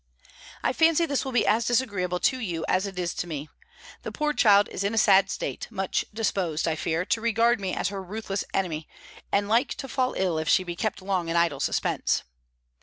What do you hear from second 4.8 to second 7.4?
in a sad state, much disposed, I fear, to